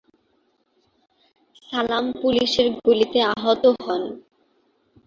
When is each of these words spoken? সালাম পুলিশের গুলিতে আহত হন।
সালাম 1.63 2.05
পুলিশের 2.19 2.67
গুলিতে 2.77 3.19
আহত 3.33 3.63
হন। 3.77 4.01